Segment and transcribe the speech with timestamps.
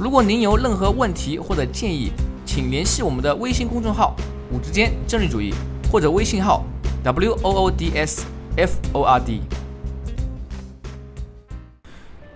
[0.00, 2.12] 如果您有任何问题或者建议，
[2.46, 4.14] 请联系我们的微信公众号
[4.52, 5.52] “五之间政治主义”
[5.90, 6.62] 或者微信号
[7.02, 8.24] “w o o d s
[8.56, 9.40] f o r d”。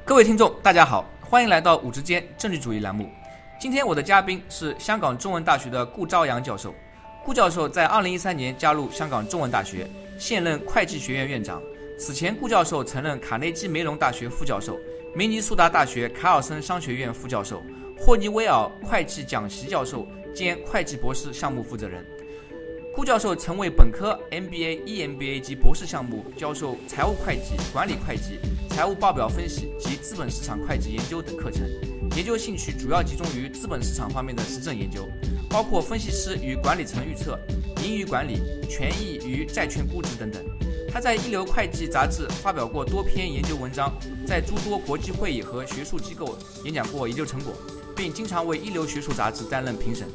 [0.04, 3.08] 各位听众，大家好，欢迎来到“五之间政治主义”栏目。
[3.60, 6.74] 今天我的嘉宾是香港中文大学的顾朝阳教授。
[7.24, 9.88] 顾教授在2013年加入香港中文大学，
[10.18, 11.62] 现任会计学院院长。
[11.96, 14.76] 此前，顾教授曾任卡内基梅隆大学副教授。
[15.14, 17.62] 明尼苏达大学卡尔森商学院副教授、
[17.98, 22.02] 霍尼韦尔会计讲席教授兼会计博士项目负责人。
[22.94, 28.38] 顾教授曾为本科、MBA、EMBA 及博士项目教授财务会计、管理会计、
[28.70, 31.62] 财务报表分析及资本市场会计研究等课程。
[32.16, 35.06] 研究兴趣主要集中于资本市场方面的实证研究，
[35.50, 37.38] 包括分析师与管理层预测、
[37.84, 40.42] 盈余管理、权益与债券估值等等。
[40.92, 43.90] 他在一流会计杂志发表过多篇研究文章，
[44.26, 47.54] 在诸多国际会议和学术机构演讲过研究成果，
[47.96, 50.06] 并经常为一流学术杂志担任评审。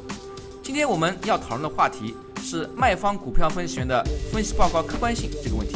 [0.62, 5.74] 今天我们要讨论的话题是卖方股票分析员的分析报告客观性这个问题。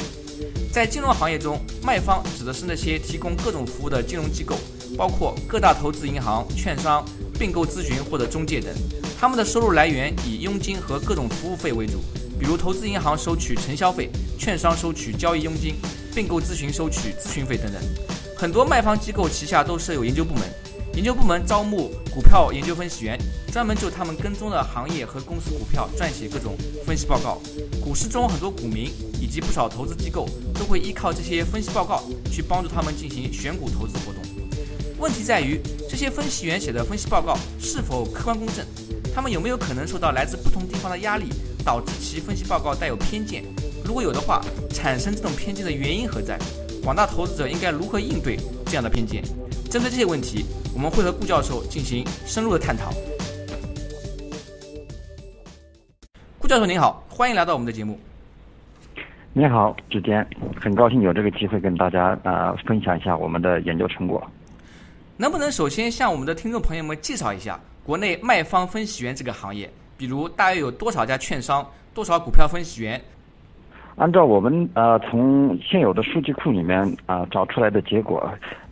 [0.72, 4.54] 在金融行业中，卖方指的是那些提供各种服务的金融机构，
[4.96, 7.04] 包括各大投资银行、券商、
[7.36, 8.72] 并购咨询或者中介等。
[9.18, 11.94] 他们的收入来源以佣金和各种服务费为主。
[12.42, 15.76] 比如投资银行收取承销费，券商收取交易佣金，
[16.12, 17.80] 并购咨询收取咨询费等等。
[18.36, 20.42] 很多卖方机构旗下都设有研究部门，
[20.96, 23.16] 研究部门招募股票研究分析员，
[23.52, 27.40] 专门就他们跟踪的行业和公司股票撰写各种分析报告。
[27.80, 28.90] 股市中很多股民
[29.20, 34.20] 以及不少投资机构都会依靠这些分析报告去帮助他们进行选股投资活动。
[34.98, 38.66] 问题在于这些分析员写的分析报告是否客观公正？
[39.14, 41.26] 他们有没有可能受到来自不同地方的压力？
[41.64, 43.42] 导致其分析报告带有偏见，
[43.84, 44.40] 如果有的话，
[44.70, 46.38] 产生这种偏见的原因何在？
[46.82, 48.36] 广大投资者应该如何应对
[48.66, 49.22] 这样的偏见？
[49.70, 52.92] 针对这些问题，我们会和顾教授进行深入的探讨。
[56.38, 57.98] 顾教授您好，欢迎来到我们的节目。
[59.32, 60.26] 你好，志坚，
[60.60, 64.22] 很高兴有这个机会跟大家啊分享一下我们的研究成果。
[65.16, 69.72] 能不能首先向我们的听众朋友们介绍一下国内卖方分析员这个行业？
[69.96, 73.00] 比如大约有多少家券商，多少股票分析员？
[73.96, 78.26] 按照我们呃从现有的数据库里面啊找出来的结果，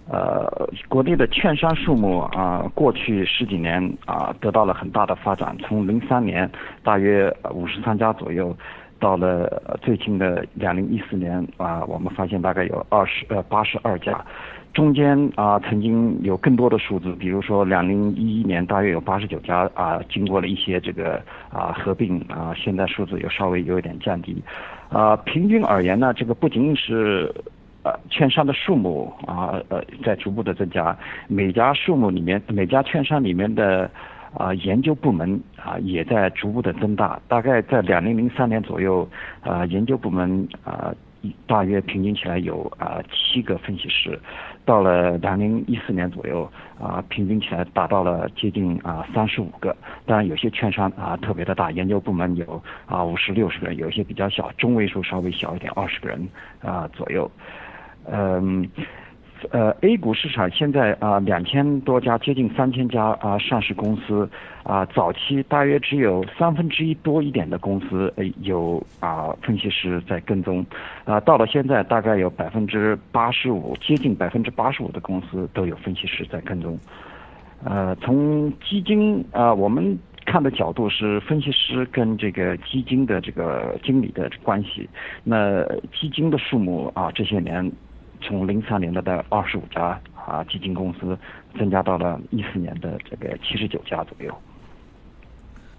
[0.09, 5.55] 呃，国内的券商数目啊，过去十几年啊得到了很大的发展。
[5.59, 6.51] 从零三年
[6.83, 8.57] 大约五十三家左右，
[8.99, 14.25] 到了最近的两零一四年啊，我们发现大概有二十呃八十二家。
[14.73, 21.21] 中间啊，曾经有更多的数字，比如说两零一一年大约有八十九家啊，经过了一些这个
[21.53, 24.41] 啊合并啊，现在数字又稍微有一点降低。
[24.89, 27.35] 啊，平均而言呢，这个不仅仅是
[27.83, 33.91] 呃券商的数目啊呃在逐步的增加，每家数目里面每家券商里面的
[34.35, 37.21] 啊研究部门啊也在逐步的增大。
[37.27, 39.09] 大概在两零零三年左右
[39.43, 40.95] 啊，研究部门啊。
[41.47, 44.19] 大约平均起来有啊七个分析师，
[44.65, 46.51] 到了两零一四年左右
[46.81, 49.77] 啊，平均起来达到了接近啊三十五个。
[50.07, 56.29] 当然有些券商啊特别的大，研究部门有啊五十六十个人，有一些比较小，中位数稍微小一点，二十个人
[56.63, 57.31] 啊左右。
[58.07, 58.69] 嗯。
[59.51, 64.29] 呃，A 股市场现在啊，两千多家，接近三千家啊，上市公司
[64.63, 70.65] 啊，早期大约只有三分之一多一点的公司呃有啊分析师在跟踪，
[71.05, 76.79] 啊，到了现在大概有百分之八十五，接近百分之八十五的公司都有分析师在跟踪。
[77.65, 84.89] 呃，从基金啊，我们看的角度是分析师跟这个基金的这个经理的关系，
[85.25, 85.65] 那
[85.99, 87.71] 基金的数目啊，这些年。
[88.21, 91.19] 从零三年的的二十五家啊基金公司，
[91.59, 94.33] 增加到了一四年的这个七十九家左右。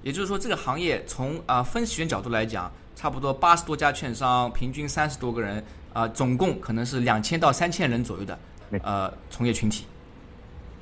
[0.02, 8.40] 也就是说，这个行业从啊分析员角度来讲，差不多八十多家券商，平均三十多个人，啊，总共可能是两千到三千人左右的
[8.82, 9.86] 呃从业群体。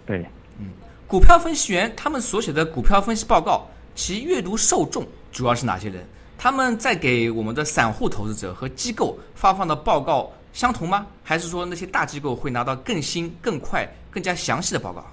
[0.06, 0.26] 对，
[0.58, 0.68] 嗯，
[1.06, 6.06] 股票分析员他们所写的股票分析报告，其阅读受众主要是哪些人？
[6.38, 10.32] 他们在给我们的散户投资者和机构发放的报告。
[10.52, 11.06] 相同吗？
[11.24, 15.04] 还是说那些大机构会拿到更新、更快、更加详细的报告？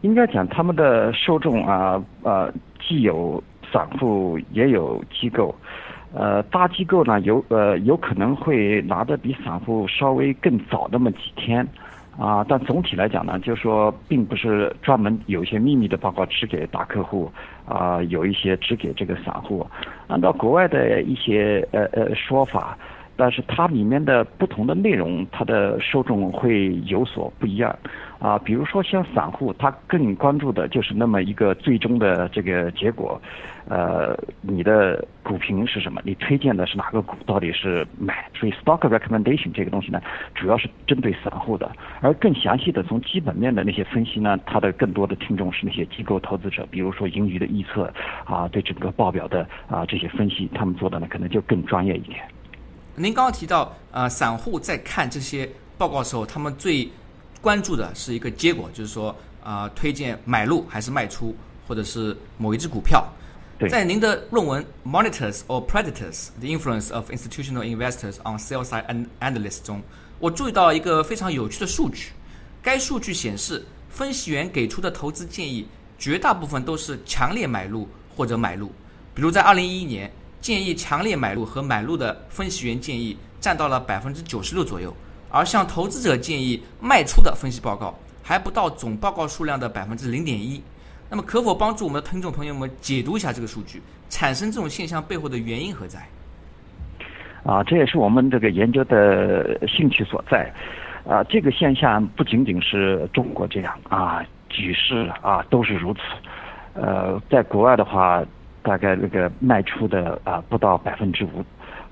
[0.00, 3.42] 应该讲他们的受众啊，呃，既有
[3.72, 5.54] 散户也有机构，
[6.12, 11.66] 呃，大机构呢有呃有可能会拿的比散户稍微更早那么几天。
[12.18, 17.32] 啊，但总体来讲呢，就是说，并不是专门有些秘密的报告只给大客户，
[17.64, 19.66] 啊，有一些只给这个散户。
[20.08, 22.76] 按照国外的一些呃呃说法，
[23.22, 27.72] 但是它里面的不同的内容，它的受众会有所不一样。
[28.18, 33.20] 啊，比如说像散户，他更关注的就是那么一个最终的这个结果，
[33.68, 36.00] 呃，你的股评是什么？
[36.04, 37.16] 你推荐的是哪个股？
[37.26, 38.28] 到底是买？
[38.34, 40.00] 所以 stock recommendation 这个东西呢，
[40.34, 41.70] 主要是针对散户的，
[42.00, 47.92] 而更详细的从基本面的那些分析呢，它的更多的听众是那些机构投资者，比如说盈余的预测
[48.24, 52.20] 啊，对整个报表的啊这些分析，他们做的呢可能就更专业一点。
[52.94, 55.48] 您刚刚提到，呃，散户在看这些
[55.78, 56.88] 报告的时候，他们最
[57.40, 61.34] 关注的是一个结果，就是说，啊，推荐买入还是卖出，
[61.66, 63.04] 或者是某一只股票。
[63.70, 69.80] 在您的论文《Monitors or Predators: The Influence of Institutional Investors on Sell-side Analysts》中，
[70.18, 72.08] 我注意到一个非常有趣的数据。
[72.60, 75.66] 该数据显示，分析员给出的投资建议
[75.96, 78.70] 绝大部分都是强烈买入或者买入。
[79.14, 80.12] 比如在2011年，
[80.42, 84.94] 建议强烈买入和买入的分析员建议占到了百分之九十六左右。
[85.30, 90.62] 而向投资者建议卖出的分析报告还不到总报告数量的百分之零点一，
[91.08, 93.80] 那么可否帮助我们的听众朋友们解读一下这个数据，
[94.10, 96.06] 产生这种现象背后的原因何在？
[97.44, 100.52] 啊，这也是我们这个研究的兴趣所在。
[101.08, 106.00] 啊，这个现象不仅仅是中国这样啊，举世啊都是如此。
[106.74, 108.22] 呃，在国外的话，
[108.62, 111.44] 大概那个卖出的啊不到百分之五。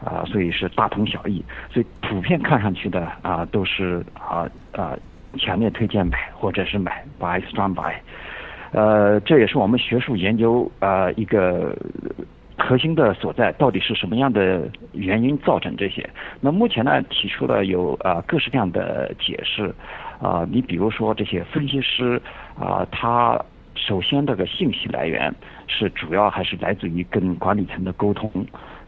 [0.02, 4.96] 啊，所以是大同小异，所以普遍看上去的啊，都是啊啊
[5.36, 7.92] 强烈推荐买或者是买 buy strong buy，
[8.72, 11.76] 呃，这也是我们学术研究啊一个
[12.56, 16.08] 核心的所在，到底是什么样的原因造成这些？
[16.40, 19.70] 那目前呢，提出了有啊各式各样的解释，
[20.18, 22.18] 啊，你比如说这些分析师
[22.58, 23.38] 啊，他
[23.74, 25.30] 首先这个信息来源
[25.70, 28.30] 是主要还是来自于跟管理层的沟通。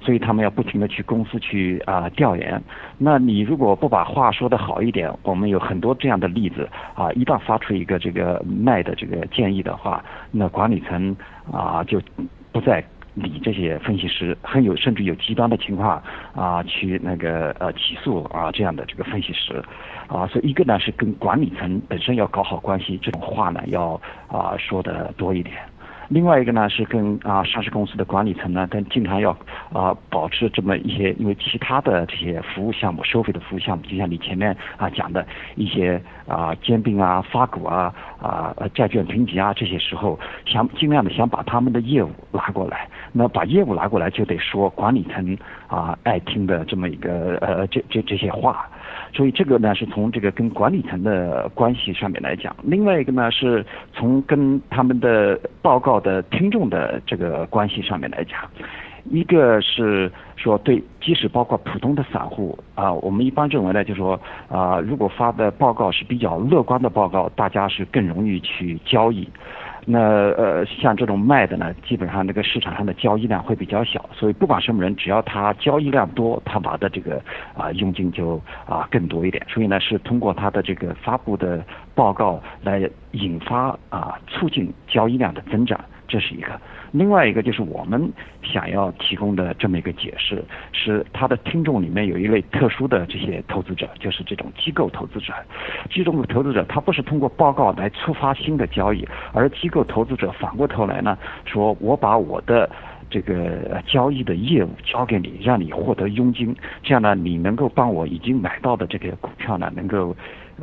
[0.05, 2.61] 所以他们要不停的去公司去啊调研，
[2.99, 11.17] 那你如果不把话说得好一点，我们有很多这样的例子啊，一旦发出一个这个卖的这个建议的话，那管理层
[11.53, 12.03] 啊就
[12.51, 12.83] 不再
[13.15, 16.03] 理这些分析师，很有甚至有极端的情况
[16.35, 19.63] 啊去那个呃起诉啊这样的这个分析师，
[20.09, 23.93] 啊，所以一个呢是跟管理层本身要搞好关系，这种话呢要
[24.27, 25.55] 啊说的多一点。
[26.13, 29.31] 另外一个呢是跟啊上市公司的管理层呢，跟经常要
[29.73, 35.27] 啊保持这么一些，因为其他的这些服务项目、收费的服务项目，就像你前面啊讲的
[35.57, 42.87] 一些啊兼并啊、发股啊、啊债券评级啊这些时候，想尽量的想把他们的业务拉过来。
[43.13, 45.37] 那把业务拉过来，就得说管理层
[45.67, 48.69] 啊爱听的这么一个呃这这这些话。
[49.15, 58.41] 所以这个呢，是从这个跟管理层的关系上面来讲；另外一个呢，是从跟他们的报告的听众的这个关系上面来讲。
[59.11, 64.19] 一个是说，对，即使包括普通的散户啊，我们一般认为呢，就是说
[64.49, 69.29] 啊，如果发的报告是比较乐观的报告，大家是更容易去交易。
[69.85, 77.21] 那呃，像这种卖的呢，基本上这个市场上的交易量会比较小，所以不管什么人，只要他交易量多，他拿的这个
[77.57, 79.45] 啊佣金就啊更多一点。
[79.49, 81.65] 所以呢，是通过他的这个发布的
[81.95, 85.79] 报告来引发啊促进交易量的增长，
[86.13, 86.61] 这是一个。
[86.91, 95.33] 另外一个就是我们想要提供的这么一个解释，是他的听众里面有一类特殊的这些投资者，就是这种机构投资者。
[95.91, 101.17] 机构投资者他不是通过报告来触发新的交易，而机构投资者反过头来呢，
[101.47, 102.69] 说我把我的
[103.09, 110.15] 这个交易的业务交给你，让你获得佣金，这样呢，你能够帮我已经买到的这个股票呢，能够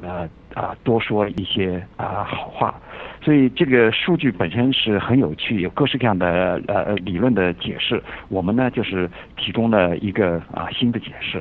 [0.03, 0.29] 呃
[0.59, 2.75] 啊多说一些啊好话。
[3.23, 8.01] 所以这个数据本身是很有趣，有各式各样的呃理论的解释。
[8.29, 11.39] 我们呢就是提供了一个啊新的解释。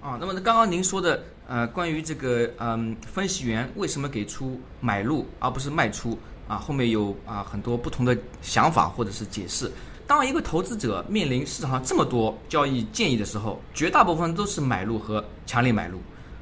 [0.00, 9.70] 啊，那么刚刚您说的呃关于这个嗯分析员为什么给出买入而不是卖出啊，后面有啊很多不同的想法或者是解释。
[10.06, 15.98] 当一个投资者面临市场上这么多交易建议的时候，绝大部分都是买入和强烈买入。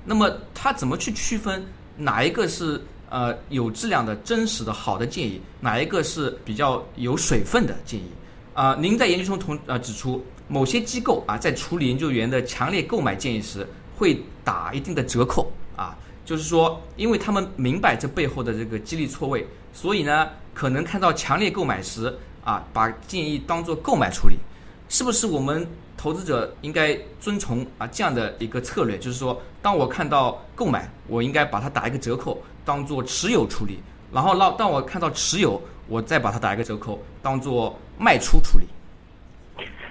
[0.09, 1.63] 那么他怎么去区分
[1.97, 2.81] 哪一个是？
[3.11, 8.05] 呃，有质量的、真实的、好的建议，哪一个是比较有水分的建议？
[8.53, 15.97] 啊，您在研究中同呃指出，某些机构啊，在处理研究员的强烈购买建议时，会打一定的折扣啊，
[16.27, 24.37] 就是说，因为他们明白这背后的这个激励错位，所以呢，可能看到强烈购买时啊，把建议当做购买处理，
[24.91, 25.67] 是不是我们
[25.99, 28.97] 投资者应该遵从啊这样的一个策略？
[28.97, 33.81] 就是说，当我看到购买，我应该把它打一个折扣，当做持有处理，
[34.13, 38.67] 然后让当我看到持有，我再把它打一个折扣，当做卖出处理。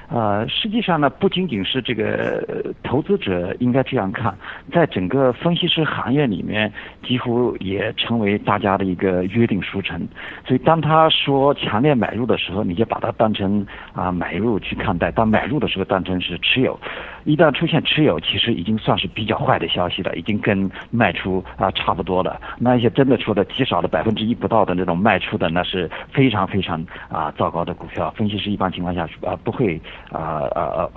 [0.10, 4.34] 呃，实际上呢，不仅仅是这个投资者应该这样看，
[4.72, 6.72] 在整个分析师行业里面，
[7.04, 10.00] 几乎也成为大家的一个约定俗成。
[10.46, 16.80] 所以，当他说强烈买入的时候，你就把它当成啊买入去看待；当买入的时候，当成是持有。
[17.26, 22.40] 一旦出现持有，其实已经算是比较坏的消息了，已经跟卖出啊差不多了。
[22.58, 28.10] 那一些真的说的极少的百分之一不到的那种卖出的，那是非常非常啊糟糕的股票。
[28.12, 29.82] 分析师一般情况下啊不会。
[30.12, 30.90] 啊啊啊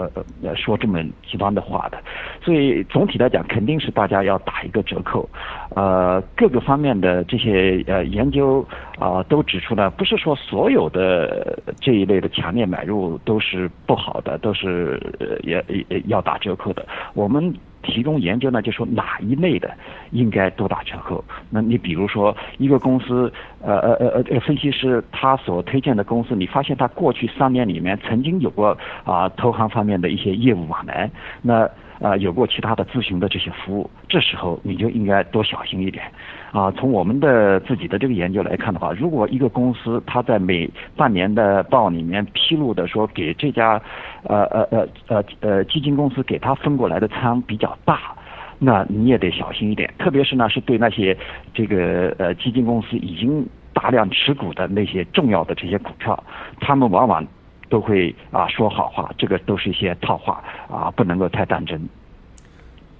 [0.42, 1.98] 呃说这么极端的话的，
[2.42, 5.28] 所以总体来讲，肯定是大家要打一个折扣。
[5.74, 8.66] 呃，各个方面的这些呃研究
[8.98, 15.00] 啊，都指出了，不是说所有的这一类的强烈买入都是不好的，都是
[15.42, 16.86] 也也要打折扣的。
[17.14, 17.54] 我们。
[17.82, 19.70] 提供研究呢，就说哪一类的
[20.10, 21.24] 应该多打折扣。
[21.50, 23.32] 那你比如说一个公司，
[23.62, 31.10] 呃呃呃呃，分析师他所推荐的公司，你发现他过去三年里面曾经有过啊投行方面的一些业务往来，
[31.42, 31.68] 那。
[32.00, 36.04] 啊，有过其他的咨询的这些服务，这时候你就应该多小心一点。
[36.50, 43.80] 啊，从我们的自己的这个研究来看的话，如果一个公司它在每半年的报里面披露的说给这家，
[44.24, 48.16] 呃呃呃呃呃基金公司给他分过来的仓比较大，
[48.58, 49.92] 那你也得小心一点。
[49.98, 51.16] 特别是呢，是对那些
[51.52, 56.24] 这个呃基金公司已经大量持股的那些重要的这些股票，
[56.60, 57.26] 他们往往。
[57.70, 61.80] 都会啊说好话，这个都是一些套话啊，不能够太当真。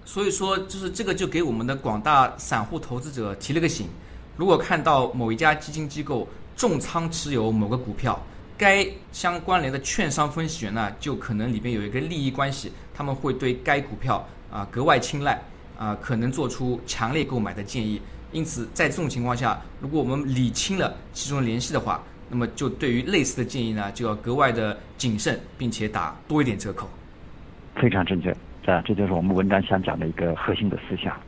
[0.04, 3.86] 所以说，就是这个就给我们的广大散户投资者提了个醒：
[4.36, 8.18] 如果看到某一家基金机构重仓持有某个股票，
[8.56, 15.40] 该相关联的券商分析员呢，就可能里边有一个利益关系，他们会对该股票啊格外青睐
[15.78, 18.00] 啊，可能做出强烈购买的建议。
[18.32, 26.88] 因此，在这种情况下，如果我们理清了其中联系的话，那么就对于类似的建议呢，就要格外的谨慎，并且打多一点折扣。
[27.74, 28.30] 非常正确，
[28.66, 31.18] 啊，这就是我们文章想讲的一个核心的思想。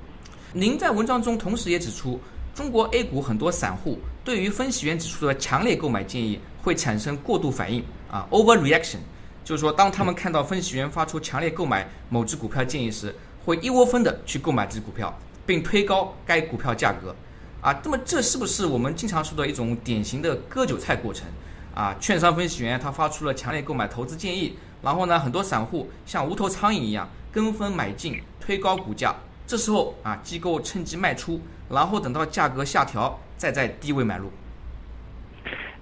[0.52, 2.20] 您在文章中同时也指出，
[2.54, 8.98] 中国 A 股很多散户对于分析员指出的强烈购买建议会产生过度反应啊，overreaction，
[9.44, 15.12] 就是说当他们看到分析员发出强烈购买某只股票建议时，会一窝蜂的去购买这只股票，
[15.44, 17.14] 并推高该股票价格。
[17.62, 21.26] 啊，那么这是不是我们经常说的一种典型的割韭菜过程？
[21.74, 29.14] 啊，券商分析员他发出了强烈购买投资建议，然后呢，很多散户像无头苍蝇一样跟风买进，推高股价。
[29.46, 31.40] 这时候啊，机构趁机卖出，
[31.70, 34.30] 然后等到价格下调，再在低位买入。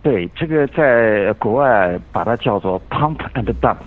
[0.03, 3.79] 对，这个在国外把它叫做 pump and dump，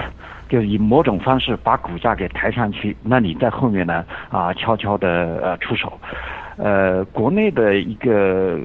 [0.49, 5.07] 就是以某种方式把股价给抬上去，那你在后面呢啊，悄悄的
[5.41, 5.99] 呃出手。
[6.57, 8.59] 呃，国内的一个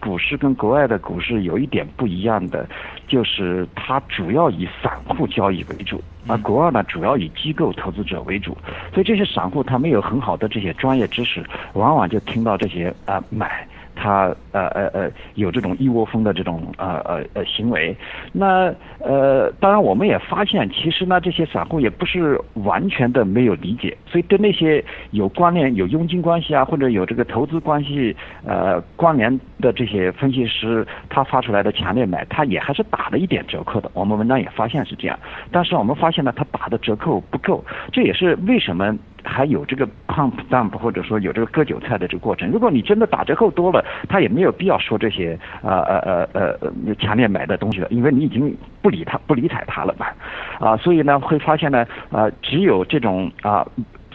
[0.00, 2.68] 股市跟国外的股市有一点不一样的，
[3.06, 8.56] 就是它主要以散户交易为主，而国外呢主要以机构投资者为主，
[8.92, 11.44] 所以这些散户他没有很好的这些专业知识，
[11.74, 13.66] 往往就听到这些啊买。
[14.00, 17.94] 他呃呃呃有这种一窝蜂的这种呃呃呃行为，
[18.32, 28.16] 那呃当然我们也发现，其实呢这些散户也不是完全的没有理解，所以对那些有关联、有佣金关系啊，或者有这个投资关系
[28.46, 33.90] 呃关联的这些分析师，他发出来的强烈买，他也还是打了一点折扣的。
[33.92, 35.18] 我们文章也发现是这样，
[35.52, 38.96] 但是我们发现呢，他打的折扣不够，这也是为什么。
[39.22, 42.50] 还有这个 pump dump，或者说有这个割韭菜的这个过程。
[42.50, 50.14] 如果你真的打折扣多了，他也没有必要说这些呃呃呃呃强烈买的东西了，因为你已经不理他不理睬他了吧，
[50.58, 53.66] 啊，所以呢会发现呢啊只有这种啊。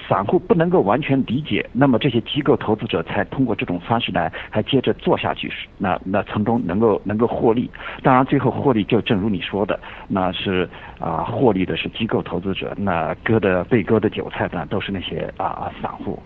[0.08, 7.70] 散户不能够完全理解，那么这些机构投资者才通过这种方式来还接着做下去，那那从中能够能够获利。
[8.04, 10.70] 当然，最后获利就正如你说的，那是
[11.00, 16.22] 啊，获利的是机构投资者，那割的被割的韭菜呢，都是那些啊散户。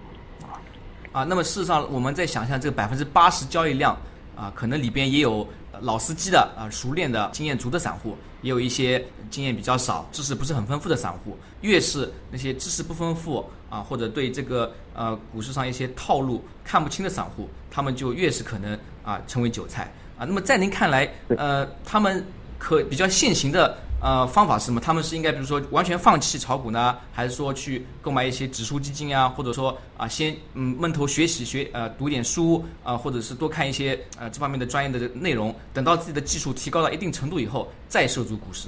[1.12, 3.96] 啊，那么事实上，我们在想象这个百分之八十交易量
[4.36, 5.48] 啊，可能里边也有。
[5.82, 11.38] 老司机的啊，熟练的经验足的散户，也有一些经验比较少、知识不是很丰富的散户。
[11.62, 20.26] 越是那些知识不丰富啊，或者对这个呃股市上一些套路看不清的散户，他们就越是可能啊成为韭菜啊。
[20.26, 22.26] 那么在您看来，呃，他们
[22.58, 24.82] 可比较现行的呃方法是什么？
[24.82, 38.68] 他们是应该比如说完全放弃炒股呢，还是说去购买一些指数基金啊，或者说啊先嗯闷头学习学呃读点书啊，或者是多看一些呃这方面的专业的内容，等到自己的技术提高到一定程度以后再涉足股市。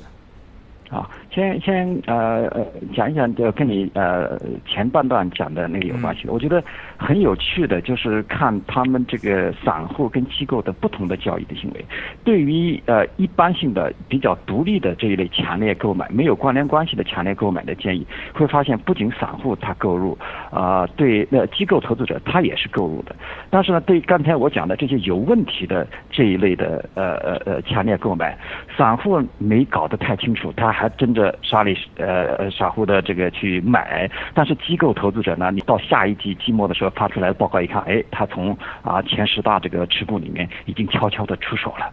[0.91, 6.33] 啊，先先呃呃讲一讲，就跟你呃前半段讲的那个有关系的。
[6.33, 6.61] 我觉得
[6.97, 11.85] 很有趣的，就是看他们这个散户跟机构的不同的交易的行为。
[12.25, 20.17] 对于呃一般性的比较独立的这一类强烈购买、没有关联关系的强烈购买的建议，会发现不仅散户他购入，
[20.51, 23.15] 啊对那机构投资者他也是购入的。
[23.49, 28.37] 但是呢，对刚才我讲的这些有问题的这一类的呃呃呃强烈购买，
[28.77, 30.80] 散户没搞得太清楚，他。
[30.81, 41.87] 还争着沙里呃呃傻乎的这个去买，但是机构投资者呢，你到下一季季末的时候发出来的报告一看，哎，他从啊前十大这个持股里面已经悄悄的出手了，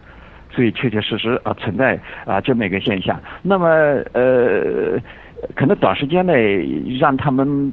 [0.49, 3.21] 所以确确实实啊存在啊这么一个现象。
[3.43, 3.67] 那么
[4.13, 4.99] 呃，
[5.53, 6.65] 可能短时间内
[6.99, 7.71] 让他们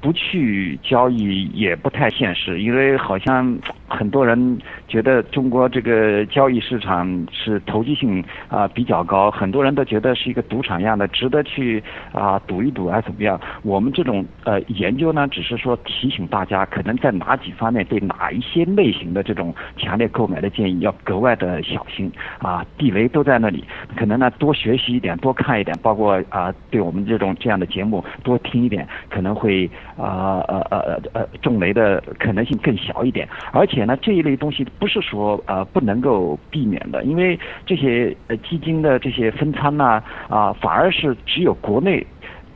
[0.00, 3.54] 不去交易也不太现实，因为好像
[3.96, 4.58] 很多人。
[4.86, 11.82] 觉得中国这个交易市场是投机性啊比较高，很多人都觉得是一个赌场一样的，值得去
[12.12, 13.40] 啊赌一赌啊怎么样？
[13.62, 23.64] 我们这种呃研究呢，只是说提醒大家，可能在哪几方面对哪一些类型的这种强烈购买的建议要格外的小心啊，地雷都在那里，
[23.96, 34.64] 可能呢多学习一点，多看一点，包括啊对我们这种这样的节目多听一点，可能会啊呃呃呃呃中雷的可能性更小一点，而且呢这一类东西。
[34.78, 42.06] 不是说呃不能够避免的，因为这些呃基金的这些分仓呢啊，反而是只有国内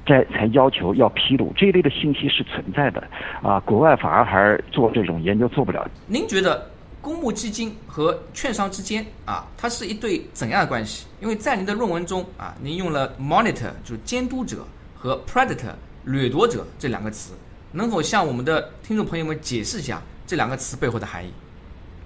[0.07, 3.03] 在才要求要披露这一类的信息是存在的
[3.43, 5.89] 啊，国外反而还做这种研究做不了。
[6.07, 6.71] 您觉得
[7.01, 11.07] 公募基金和券商之间啊，它是一对怎样的关系？
[11.21, 17.35] 因为在您的论文中啊，您用了 monitor 就是监督者和 predator 掠夺者这两个词，
[17.73, 21.33] 能否向我们的听众朋友们解释一下这两个词背后的含义？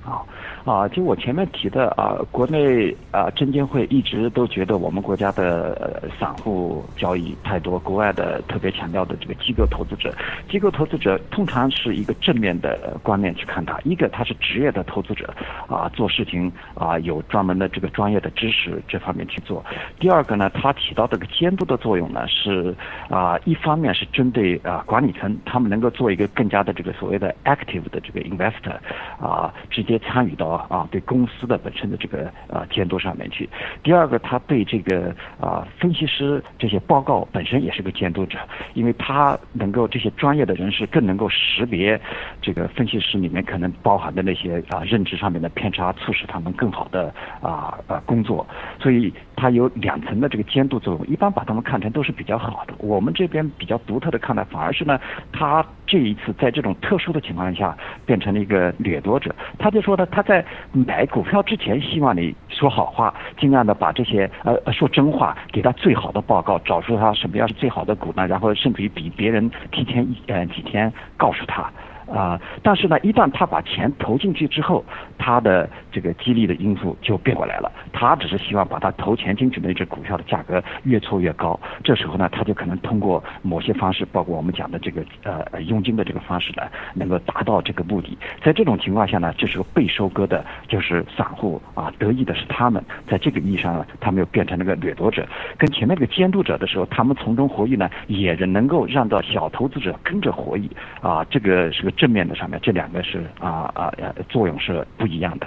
[0.01, 0.27] 好。
[0.65, 10.15] 啊，就我前面提的啊，国内啊证监会一直都觉得我们国家的散户交易太多，国外的特别强调的这个机构投资者，
[10.49, 15.35] 机构投资者通常是一个正面的观念去看它，一个他是职业的投资者，
[15.67, 19.65] 啊做事情啊有专门的这个专业的知识这方面去做，
[19.99, 22.73] 第二个呢，它起到这个监督的作用呢是
[23.09, 28.77] 啊一方面是针对啊管理层，他们能够做一个更加的这个所谓的 active 的这个 investor，
[29.19, 30.52] 啊直接参与到。
[30.69, 33.49] 啊，对公司的本身的这个呃监督上面去。
[33.83, 38.39] 第二个，他对这个啊分析师这些报告本身也是个监督者，
[38.75, 42.01] 因为他能够这些专业的人士更能够识别
[42.41, 48.47] 这个分析师里面可能包含的那些啊认知上面的偏差，促使他们更好的啊呃工作。
[48.81, 49.13] 所以
[49.43, 52.73] 它有两层的这个监督作用，一般把他们看成都是比较好的。
[52.79, 55.01] 我们这边比较独特的看待，反而是呢，
[55.33, 57.77] 他这一次在这种特殊的情况下
[58.07, 59.35] 变成了一个掠夺者。
[59.59, 68.25] 他就说呢，他在买股票之前，希望你说好话，尽量的把这些呃说真话，给他最好的报告，找出他什么样是最好的股呢？
[68.29, 71.69] 然后甚至于比别人提前一呃几天告诉他。
[72.13, 74.85] 啊，但是呢，一旦他把钱投进去之后，
[75.17, 77.73] 他的这个激励的因素就变过来了。
[77.91, 81.59] 他只是希望把他投钱进去的那只股票的价格越挫越高。
[81.83, 88.19] 这时候呢，他就可能通过某些方式，包括我们讲的这个呃佣金的这个方式呢，能够达到这个目的。
[88.45, 92.85] 在这种情况下呢，就是个被收割的，就是散户啊，得益的是他们。
[93.09, 95.27] 在这个意义上呢，他们又变成了个掠夺者。
[95.57, 100.71] 跟前面这个监督者的时候，他们从中获益呢，也能够让到小投资者跟着获益
[101.01, 101.25] 啊。
[101.31, 101.91] 这个是个。
[102.03, 103.95] 正面的上面，这两个是啊啊
[104.29, 105.47] 作用是不一样的。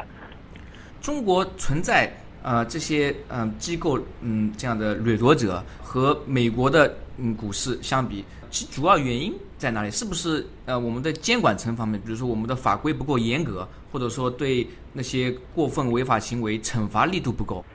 [1.02, 2.10] 中国存在
[2.42, 9.92] 呃这些嗯机构嗯这样的掠夺者和美国的嗯股市相比，其主要原因在哪里？
[9.92, 17.66] 是不是呃我们的监管层方面，比如说我们的法规不够严格，或者说对那些过分违法行为惩罚力度不够？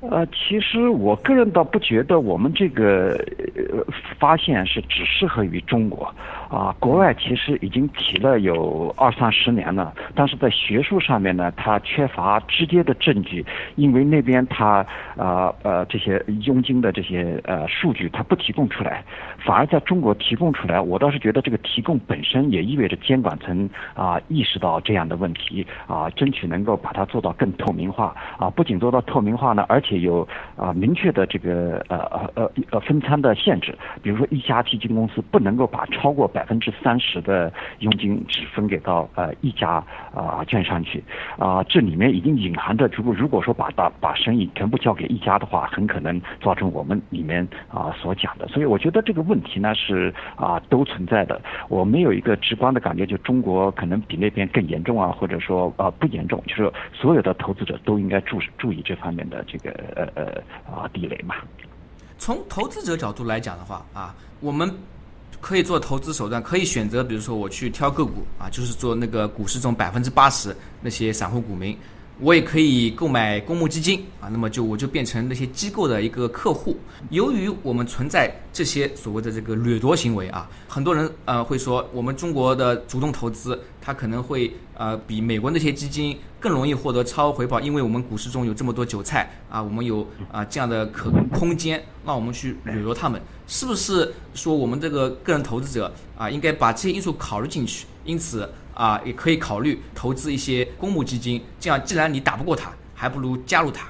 [0.00, 3.18] 呃，其实我个人倒不觉得我们这个
[3.56, 3.84] 呃
[4.16, 6.14] 发现是只适合于中国。
[6.48, 13.44] 啊，国外其实已经提了有二三十年了，但是在学术上面呢，它缺乏直接的证据，
[13.76, 14.84] 因为那边它
[15.16, 19.04] 呃呃这些佣金的这些呃数据它不提供出来，
[19.44, 29.98] 反而在中国提供出来，我倒是觉得这个提供本身也意味着监管层啊意识到这样的问题啊，争取能够把它做到更透明化啊，不仅做到透明化呢，而且。
[29.98, 33.76] 有啊明确的这个呃呃呃呃分餐的限制。
[34.00, 41.02] 比如说，一家基金公司不能够把超过百分之三十的佣金只分给到呃一家啊券商去
[41.36, 48.46] 啊，这里面已经隐含着，如果如果说把把把生意全部交给一家的话，很可能造成我们里面啊所讲的。
[48.46, 51.40] 所以我觉得这个问题呢是啊都存在的。
[51.68, 60.24] 我没有一个直观的感觉，就中国可能比那边更严重啊，或者说啊不严重，就是所有的投资者都应该注注意这方面的这个呃呃
[60.72, 61.34] 啊地雷嘛。
[62.16, 64.68] 从投资者角度来讲的话啊，我们
[65.40, 71.76] 可以做投资手段，可以选择，比如说我去挑个股啊，就是做那个股市中百分之八十那些散户股民。
[72.20, 76.76] 我也可以购买公募基金啊，那么就我就变成那些机构的一个客户。
[77.10, 97.86] 由于我们存在这些所谓的这个掠夺行为啊，很多人呃会说，我们中国的主动投资，它可能会呃比美国那些基金更容易获得超额回报，因为我们股市中有这么多韭菜啊，我们有啊这样的可空间，让我们去掠夺他们，是不是说我们这个个人投资者啊，应该把这些因素考虑进去？
[98.04, 98.48] 因此。
[98.78, 103.88] 啊，也可以考虑投资一些公募基金，这样既然你打不过他，还不如加入他。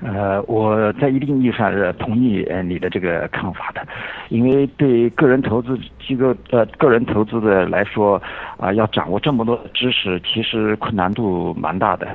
[0.00, 3.86] 呃，我在一定意义上是同意呃你的这个看法的，
[4.30, 8.20] 因为对个人投资机构呃个人投资的来说，
[8.58, 12.06] 啊要掌握这么多知识，其实困难度蛮大的，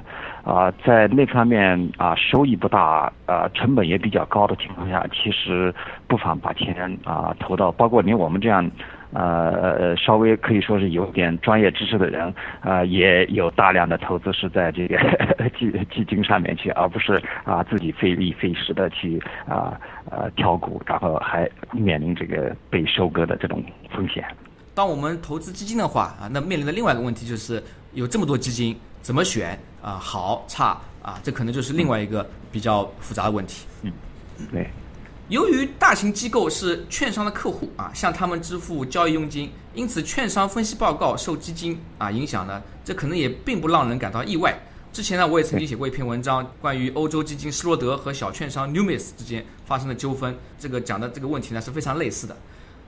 [0.45, 5.73] 啊在那方面啊收益不大啊成本也比较高的情况下，其实
[6.07, 8.69] 不妨把钱啊投到包括连我们这样。
[9.13, 14.97] 呃呃稍微可以说是有点专业知识的人，啊，也有大量的投资是在这个
[15.57, 23.63] 基基金上面去，而不是啊自己费力费时的去啊呃挑股，然后还面临这个被收割的这种
[23.95, 24.23] 风险。
[24.75, 27.61] 当我们投资基金的话啊，那面临的另外一个问题就是
[27.93, 29.91] 有这么多基金怎么选啊？
[30.01, 31.19] 好差啊？
[31.21, 33.67] 这可能就是另外一个比较复杂的问题。
[33.83, 33.91] 嗯，
[34.51, 34.67] 对。
[35.33, 44.55] 由于大型机构是券商的客户啊，向他们支付交易佣金，因此券商分析报告受基金啊影响呢，这可能也并不让人感到意外。
[44.91, 52.37] 之前呢，我也曾经写过一篇文章，关于欧洲基金施罗德和小券商 Numis 之间发生的纠纷，这个讲的这个问题呢是非常类似的。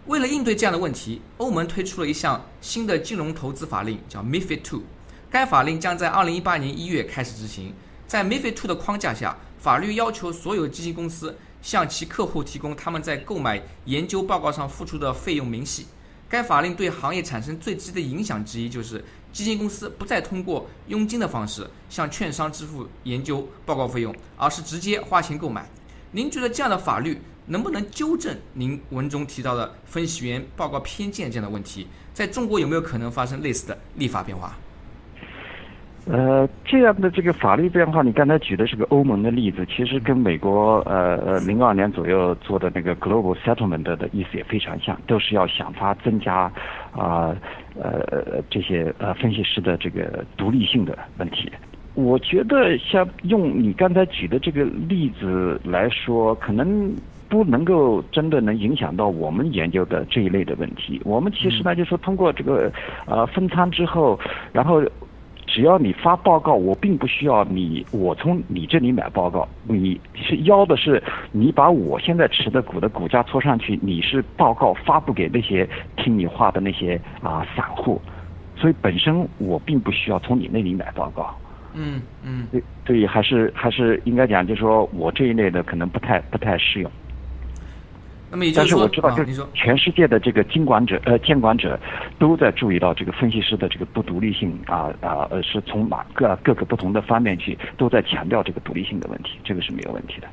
[0.05, 4.81] 为了应对这样的问题，欧盟推出了一项新的金融投资法令，叫 MiFID II。
[5.31, 7.73] 该法令将在2018年1月开始执行。
[8.05, 11.35] 在 MiFID II 的框架下，法律要求所有基金公司。
[11.65, 15.87] 向其客户提供他们在购买研究报告上付出的费用明细。
[16.29, 25.67] 该法令对行业产生最直接的影响之一，就是基金公司不再通过佣金的方式向券商支付研究报告费用，而是直接花钱购买。
[26.11, 31.87] 您觉得这样的法律能不能纠正您文中提到的分析员报告偏见这样的问题？
[32.13, 34.55] 在中国有没有可能发生类似的立法变化？
[36.07, 46.51] 呃，这样的这个法律变化，你刚才举的是个欧盟的例子，其实跟美国呃呃零二年左右做的那个 Global Settlement 的意思也非常像，都是要想法增加
[46.91, 47.35] 啊
[47.73, 51.51] 呃这些呃分析师的这个独立性的问题。
[51.95, 56.93] 我觉得像用你刚才举的这个例子来说，可能
[57.27, 61.01] 不能够真的能影响到我们研究的这一类的问题。
[61.03, 62.71] 我们其实呢，就说通过这个
[63.07, 64.19] 呃分仓之后，
[64.53, 64.83] 然后。
[65.55, 69.47] 只要你发报告，我并不需要你，我从你这里买报告。
[69.63, 75.65] 你是要的是你把我现在持的股的股价搓上去，你是报告发布给那些
[75.95, 78.01] 听你话的那些啊散户，
[78.57, 81.33] 所以本身我并不需要从你那里买报告。
[81.73, 86.91] 嗯嗯，对对，还是还是应该讲，就是说我这一类的可能不太不太适用。
[88.35, 91.79] 那么也就是说，但是我知道，就全世界的这个监管者呃监管者
[92.19, 100.27] 都在注意到这个分析师的这个不独立性啊啊呃是从哪个各个不同的方面去都在强调这个独立性的问题，这个是没有问题的。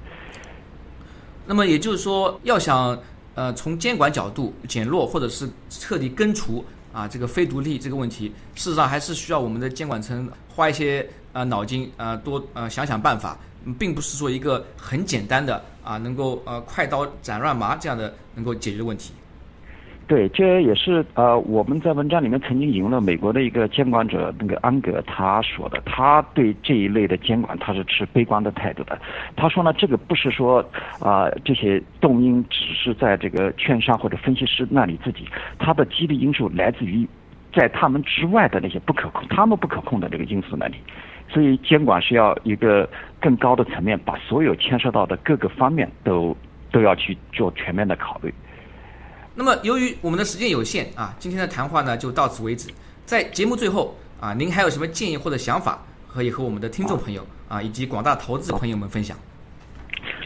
[1.47, 2.99] 那么也就是说，要想
[3.37, 13.39] 呃从监管角度减弱或者是彻底根除啊这个非独立这个问题，事实上还是需要我们的监管层花一些呃脑筋啊多呃想想办法。
[13.79, 19.13] 并不是说一个很简单的啊，能够呃快刀斩乱麻这样的能够解决的问题。
[20.09, 29.01] 对，这也是呃我们在文章里面曾经引用了美国的一个监管者那个安格他说的，他对这一类的监管他是持悲观的态度的。
[29.37, 30.63] 他说呢，这个不是说
[30.99, 35.27] 啊这些动因只是在这个券商或者分析师那里自己，
[35.59, 37.09] 他的激励因素来自于
[37.55, 40.75] 在他们之外的那些不可控、他们不可控的这个因素那里。
[41.33, 42.87] 所以监管是要一个
[43.19, 46.37] 更高的层面，把所有牵涉到的各个方面都
[46.71, 48.35] 都要去做全面的考虑。
[49.35, 52.71] 那么，由于我们的时间有限啊，今天的谈话呢就到此为止。
[53.07, 59.17] 在节目最后啊，您还有什么建议或者想法，可以和我们的听众朋友啊以及广大投资朋友们分享？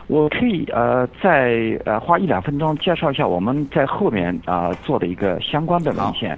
[0.09, 6.37] 我可以呃再呃花一两分钟介绍一下我们在后面啊、做的一个相关的文献。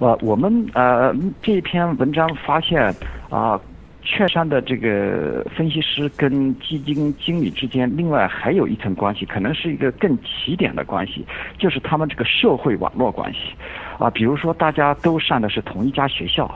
[0.00, 2.92] 呃，我们呃这篇文章发现
[3.30, 3.60] 啊。
[4.02, 11.26] 券商的这个分析师跟基金经理之间，另外还有一层关系，可能是一个更起点的关系，
[11.58, 13.38] 就是他们这个社会网络关系，
[13.98, 16.50] 啊，比如说大家都上的是同一家学校，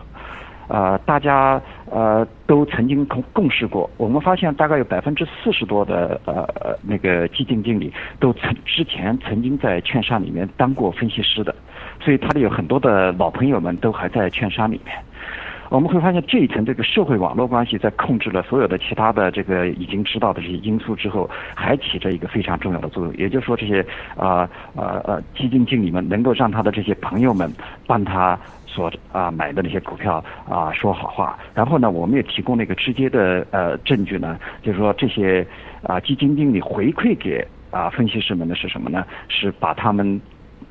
[0.68, 3.90] 呃，大家呃都曾经共共事过。
[3.98, 11.55] 我们发现大概有百分之四十多的呃呃那个基金经理都曾之前曾经在券商里面当过分析师的，
[12.00, 14.96] 所以他的有很多的老朋友们都还在券商里面。
[15.73, 23.15] 我们会发现这一层这个社会网络关系在控制了所有的其他的这个已经知道的这些因素之后，还起着一个非常重要的作用。
[23.17, 23.81] 也就是说，这些
[24.15, 27.51] 啊呃呃基金经理们能够让他的这些朋友们
[27.87, 31.39] 帮他所啊买的那些股票啊说好话。
[31.55, 35.47] 然后呢，我们也提供了一个直接的呃证据呢，就是说这些
[35.85, 39.07] 啊基金经理回馈给啊分析师们的是什么呢？
[39.29, 40.21] 是把他们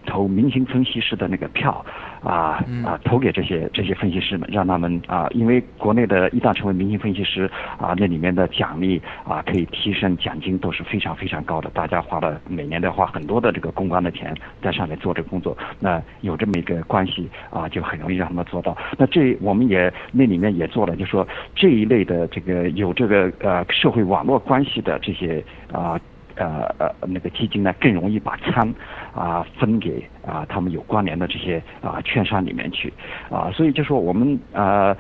[0.06, 1.86] 投明星分析师的那个票。
[2.22, 11.68] 啊啊，投给这些这些分析师们，让他们啊，因为国内的一旦成为明星分析师啊，那里面的奖励啊，可以提升奖金都是非常非常高的。
[11.72, 18.78] 大家花了每年都花很多的这个公关的钱在上面做这个工作，那有这么一个关系啊，就很容易让他们做到。
[19.00, 25.94] 那这我们也那里面也做了，就说这一类的这个有这个呃社会网络关系的这些啊。
[25.94, 26.02] 呃
[26.42, 28.74] 呃呃，那个基金呢更容易把仓
[29.14, 32.92] 啊分给啊他们有关联的这些啊券商里面去
[33.30, 34.96] 啊，所以就说我们啊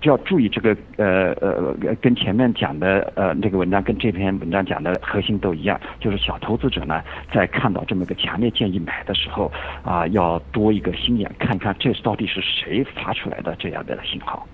[0.00, 14.46] 就要注意这个呃呃跟前面讲的呃那个文章跟这篇文章讲的核心都一样，就是小投资者呢在看到这么个强烈建议买的时候啊，要多一个心眼，看看这到底是谁发出来的这样的信号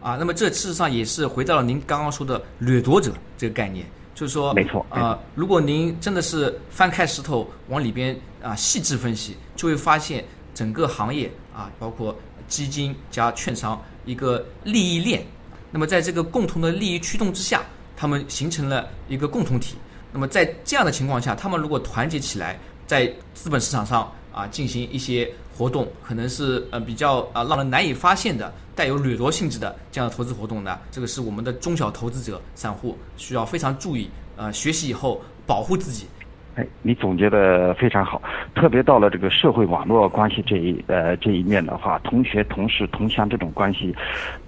[0.00, 0.16] 啊。
[0.16, 3.84] 那么这事实上也是回到了您刚刚说的掠夺者这个概念。
[4.14, 10.24] 就是说，没错啊，如果您真的是翻开石头往里边啊细致分析，就会发现
[10.54, 15.26] 整个行业啊，包括基金加券商一个利益链。
[15.72, 17.62] 那么在这个共同的利益驱动之下，
[17.96, 19.76] 他们形成了一个共同体。
[20.12, 28.52] 那么在这样的情况下，他们如果团结起来，在资本市场上啊进行一些活动，可能是呃比较啊让人难以发现的。
[28.76, 36.08] 带有掠夺性质的这样的投资活动呢，这个是我们的中小投资者、散户需要非常注意，呃，学习以后保护自己。
[36.56, 38.20] 哎，你总结的非常好，
[38.52, 43.94] 特别到了这个社会网络关系这一呃这一面的话，同学、同事、同乡这种关系，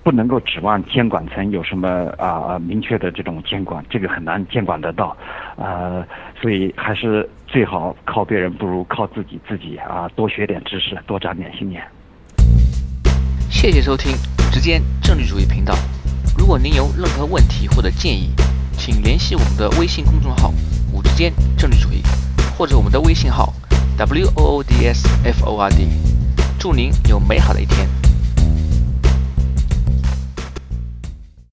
[0.02, 5.16] 不能够指望监管层有什么啊明确的这种监管，这个很难监管得到，
[5.56, 6.04] 啊，
[6.40, 11.82] 所以还是最好靠别人不如靠自己，自己啊多学点知识，多长点心眼。
[13.48, 15.74] 谢谢收听五之间政治主义频道。
[16.36, 18.30] 如果您有任何问题或者建议，
[18.72, 20.52] 请联系我们的微信公众号
[20.92, 22.02] “五之间政治主义”，
[22.58, 23.54] 或者我们的微信号
[23.96, 25.88] “w o o d s f o r d”。
[26.58, 27.88] 祝您有美好的一天。